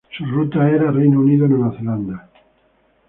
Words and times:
Su 0.17 0.25
ruta 0.25 0.67
era 0.67 0.89
Reino 0.89 1.19
Unido-Nueva 1.19 1.77
Zelanda. 1.77 2.27